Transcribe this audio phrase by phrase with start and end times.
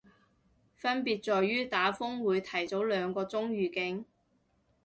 [0.73, 4.03] 分別在於打風會提早兩個鐘預警